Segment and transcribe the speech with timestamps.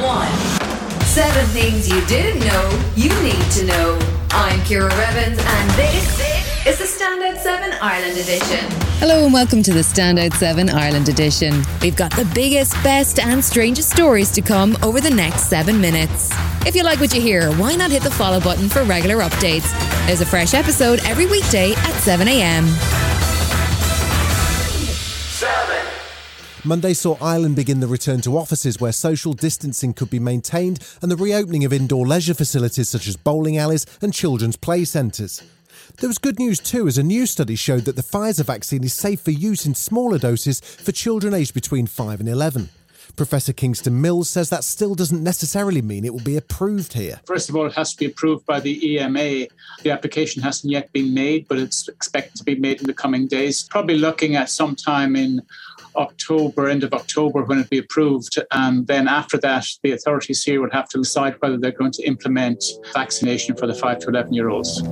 [0.00, 0.30] one.
[1.06, 3.98] Seven things you didn't know you need to know.
[4.30, 8.64] I'm Ciara Revins, and this is the Standout 7 Ireland edition.
[8.98, 11.62] Hello and welcome to the Standout 7 Ireland edition.
[11.80, 16.30] We've got the biggest, best, and strangest stories to come over the next seven minutes.
[16.66, 19.70] If you like what you hear, why not hit the follow button for regular updates?
[20.06, 23.05] There's a fresh episode every weekday at 7am.
[26.66, 31.08] Monday saw Ireland begin the return to offices where social distancing could be maintained and
[31.08, 35.44] the reopening of indoor leisure facilities such as bowling alleys and children's play centres.
[35.98, 38.92] There was good news too, as a new study showed that the Pfizer vaccine is
[38.92, 42.68] safe for use in smaller doses for children aged between 5 and 11.
[43.14, 47.20] Professor Kingston Mills says that still doesn't necessarily mean it will be approved here.
[47.24, 49.46] First of all, it has to be approved by the EMA.
[49.82, 53.28] The application hasn't yet been made, but it's expected to be made in the coming
[53.28, 53.62] days.
[53.70, 55.40] Probably looking at sometime in
[55.96, 58.38] October, end of October, when it be approved.
[58.50, 62.02] And then after that, the authorities here would have to decide whether they're going to
[62.04, 64.82] implement vaccination for the 5 to 11 year olds.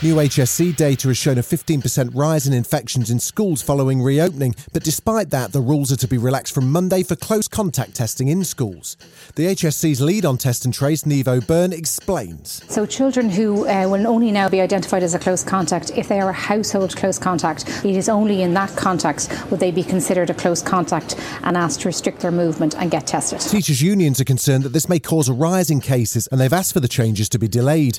[0.00, 4.84] New HSE data has shown a 15% rise in infections in schools following reopening, but
[4.84, 8.44] despite that, the rules are to be relaxed from Monday for close contact testing in
[8.44, 8.96] schools.
[9.34, 12.62] The HSE's lead on test and trace, Niamh O'Beirne, explains.
[12.72, 16.20] So, children who uh, will only now be identified as a close contact, if they
[16.20, 20.30] are a household close contact, it is only in that context would they be considered
[20.30, 23.40] a close contact and asked to restrict their movement and get tested.
[23.40, 26.72] Teachers' unions are concerned that this may cause a rise in cases and they've asked
[26.72, 27.98] for the changes to be delayed.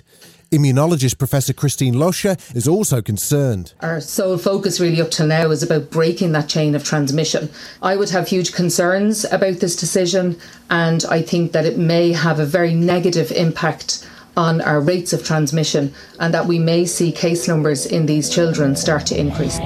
[0.52, 3.74] Immunologist Professor Christine Loscher is also concerned.
[3.82, 7.50] Our sole focus, really, up till now is about breaking that chain of transmission.
[7.84, 10.40] I would have huge concerns about this decision,
[10.70, 15.24] and I think that it may have a very negative impact on our rates of
[15.24, 19.60] transmission, and that we may see case numbers in these children start to increase.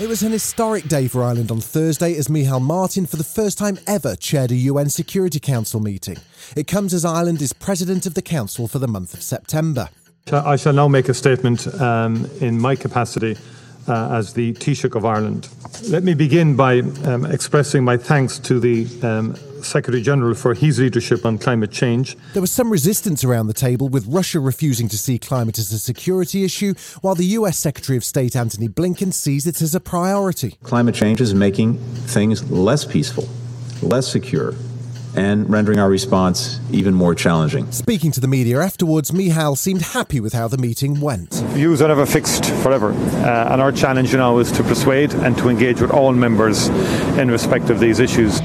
[0.00, 3.58] It was an historic day for Ireland on Thursday as Micheál Martin, for the first
[3.58, 6.16] time ever, chaired a UN Security Council meeting.
[6.56, 9.90] It comes as Ireland is president of the Council for the month of September.
[10.32, 13.36] I shall now make a statement um, in my capacity
[13.86, 15.48] uh, as the Taoiseach of Ireland.
[15.88, 20.78] Let me begin by um, expressing my thanks to the um, Secretary General for his
[20.78, 22.16] leadership on climate change.
[22.32, 25.78] There was some resistance around the table, with Russia refusing to see climate as a
[25.78, 30.58] security issue, while the US Secretary of State Antony Blinken sees it as a priority.
[30.62, 33.28] Climate change is making things less peaceful,
[33.82, 34.54] less secure,
[35.16, 37.70] and rendering our response even more challenging.
[37.70, 41.34] Speaking to the media afterwards, Micheál seemed happy with how the meeting went.
[41.54, 45.48] Views are never fixed forever, uh, and our challenge now is to persuade and to
[45.48, 46.68] engage with all members
[47.18, 48.40] in respect of these issues.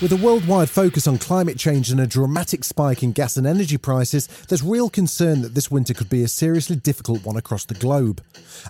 [0.00, 3.76] With a worldwide focus on climate change and a dramatic spike in gas and energy
[3.76, 7.74] prices, there's real concern that this winter could be a seriously difficult one across the
[7.74, 8.22] globe.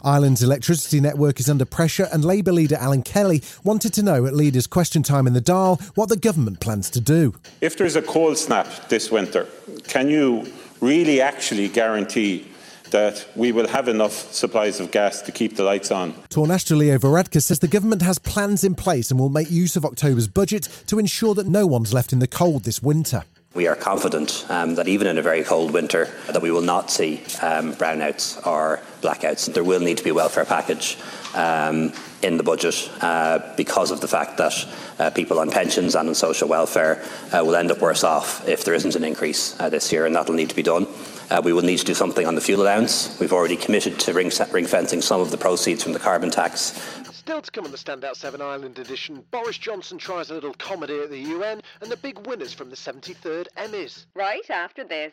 [0.02, 4.34] Ireland's electricity network is under pressure, and Labour leader Alan Kelly wanted to know at
[4.34, 7.36] Leaders' Question Time in the Dáil what the government plans to do.
[7.60, 9.46] If there's a cold snap this winter,
[9.86, 12.49] can you really actually guarantee
[12.90, 16.12] that we will have enough supplies of gas to keep the lights on.
[16.28, 19.84] Taoiseach Leo Varadkar says the government has plans in place and will make use of
[19.84, 23.24] October's budget to ensure that no one's left in the cold this winter.
[23.52, 26.88] We are confident um, that even in a very cold winter, that we will not
[26.88, 29.52] see um, brownouts or blackouts.
[29.52, 30.96] There will need to be a welfare package
[31.34, 34.54] um, in the budget uh, because of the fact that
[35.00, 38.64] uh, people on pensions and on social welfare uh, will end up worse off if
[38.64, 40.86] there isn't an increase uh, this year, and that will need to be done.
[41.30, 43.16] Uh, we will need to do something on the fuel allowance.
[43.20, 46.72] We've already committed to ring, ring fencing some of the proceeds from the carbon tax.
[47.12, 50.98] Still to come on the Standout 7 Ireland edition, Boris Johnson tries a little comedy
[50.98, 54.06] at the UN and the big winners from the 73rd Emmys.
[54.14, 55.12] Right after this.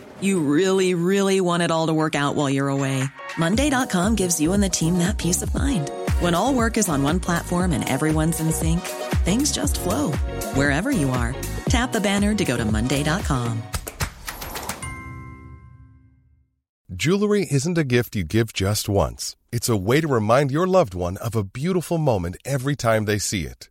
[0.21, 3.03] You really, really want it all to work out while you're away.
[3.37, 5.89] Monday.com gives you and the team that peace of mind.
[6.19, 8.81] When all work is on one platform and everyone's in sync,
[9.25, 10.11] things just flow
[10.53, 11.35] wherever you are.
[11.69, 13.61] Tap the banner to go to Monday.com.
[16.93, 20.93] Jewelry isn't a gift you give just once, it's a way to remind your loved
[20.93, 23.70] one of a beautiful moment every time they see it.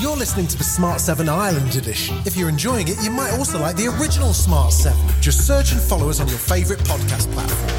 [0.00, 2.18] You're listening to the Smart 7 Ireland edition.
[2.24, 4.96] If you're enjoying it, you might also like the original Smart 7.
[5.20, 7.74] Just search and follow us on your favourite podcast platform.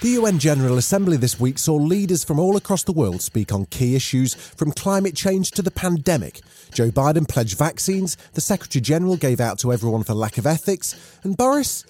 [0.00, 3.66] The UN General Assembly this week saw leaders from all across the world speak on
[3.66, 6.40] key issues from climate change to the pandemic.
[6.72, 11.18] Joe Biden pledged vaccines, the Secretary General gave out to everyone for lack of ethics,
[11.22, 11.84] and Boris?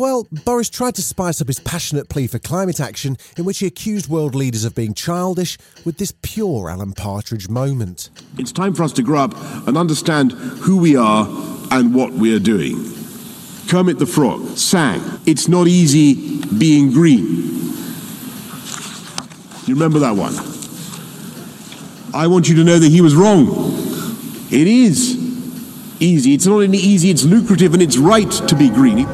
[0.00, 3.66] Well, Boris tried to spice up his passionate plea for climate action, in which he
[3.66, 8.08] accused world leaders of being childish, with this pure Alan Partridge moment.
[8.38, 9.34] It's time for us to grow up
[9.68, 11.28] and understand who we are
[11.70, 12.82] and what we are doing.
[13.68, 17.26] Kermit the Frog sang, It's not easy being green.
[19.66, 20.32] You remember that one?
[22.14, 23.48] I want you to know that he was wrong.
[24.50, 25.14] It is
[26.00, 26.32] easy.
[26.32, 29.06] It's not only easy, it's lucrative and it's right to be green.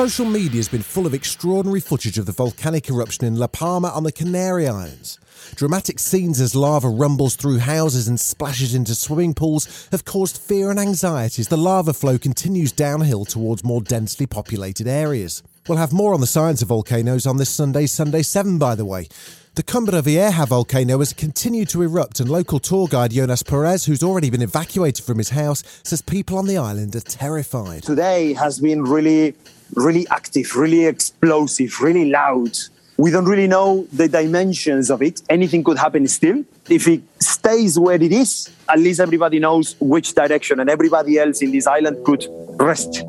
[0.00, 3.88] Social media has been full of extraordinary footage of the volcanic eruption in La Palma
[3.88, 5.18] on the Canary Islands.
[5.56, 10.70] Dramatic scenes as lava rumbles through houses and splashes into swimming pools have caused fear
[10.70, 15.42] and anxiety as the lava flow continues downhill towards more densely populated areas.
[15.68, 18.86] We'll have more on the science of volcanoes on this Sunday, Sunday 7, by the
[18.86, 19.06] way.
[19.54, 24.02] The Cumbre Vieja volcano has continued to erupt, and local tour guide Jonas Perez, who's
[24.02, 27.82] already been evacuated from his house, says people on the island are terrified.
[27.82, 29.34] Today has been really,
[29.74, 32.56] really active, really explosive, really loud.
[32.96, 35.22] We don't really know the dimensions of it.
[35.30, 36.44] Anything could happen still.
[36.68, 41.40] If it stays where it is, at least everybody knows which direction, and everybody else
[41.40, 42.26] in this island could
[42.58, 43.02] rest.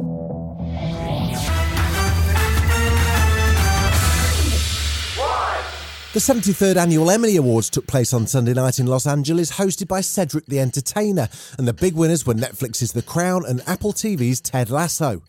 [6.14, 10.02] The 73rd Annual Emmy Awards took place on Sunday night in Los Angeles, hosted by
[10.02, 14.70] Cedric the Entertainer, and the big winners were Netflix's The Crown and Apple TV's Ted
[14.70, 15.22] Lasso.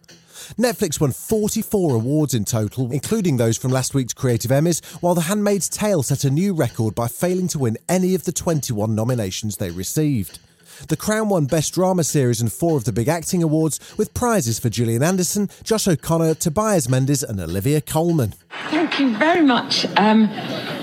[0.58, 5.22] Netflix won 44 awards in total, including those from last week's Creative Emmys, while The
[5.22, 9.56] Handmaid's Tale set a new record by failing to win any of the 21 nominations
[9.56, 10.38] they received.
[10.88, 14.58] The Crown won Best Drama Series and four of the big acting awards, with prizes
[14.58, 18.34] for Gillian Anderson, Josh O'Connor, Tobias Menzies, and Olivia Colman.
[18.70, 19.86] Thank you very much.
[19.96, 20.28] Um,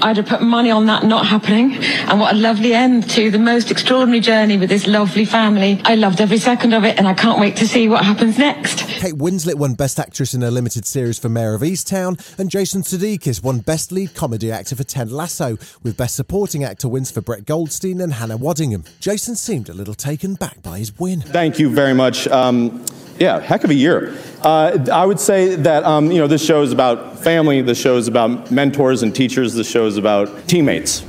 [0.02, 1.76] I'd have put money on that not happening.
[1.76, 5.82] And what a lovely end to the most extraordinary journey with this lovely family.
[5.86, 8.80] I loved every second of it, and I can't wait to see what happens next.
[8.88, 12.82] Kate Winslet won Best Actress in a Limited Series for Mare of Easttown, and Jason
[12.82, 17.22] Sudeikis won Best Lead Comedy Actor for Ted Lasso, with Best Supporting Actor wins for
[17.22, 18.88] Brett Goldstein and Hannah Waddingham.
[19.00, 21.22] Jason seemed a little taken back by his win.
[21.22, 22.28] Thank you very much.
[22.28, 22.84] Um,
[23.20, 24.18] yeah, heck of a year.
[24.42, 27.62] Uh, I would say that um, you know this show is about family.
[27.62, 29.54] This show is about mentors and teachers.
[29.54, 31.04] This show is about teammates,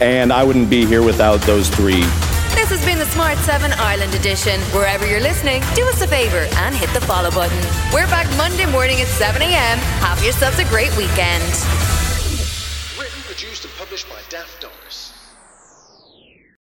[0.00, 2.02] and I wouldn't be here without those three.
[2.54, 4.60] This has been the Smart 7 Ireland edition.
[4.72, 7.58] Wherever you're listening, do us a favour and hit the follow button.
[7.92, 9.78] We're back Monday morning at 7 a.m.
[10.04, 11.42] Have yourselves a great weekend.
[12.98, 15.21] Written, produced, and published by Daft Doris.